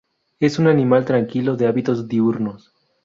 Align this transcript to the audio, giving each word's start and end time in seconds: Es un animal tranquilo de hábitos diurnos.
Es 0.39 0.57
un 0.57 0.65
animal 0.65 1.05
tranquilo 1.05 1.55
de 1.55 1.67
hábitos 1.67 2.07
diurnos. 2.07 2.73